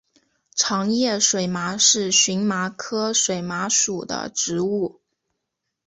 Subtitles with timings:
[0.55, 4.99] 长叶水麻是荨麻科水麻属的植物。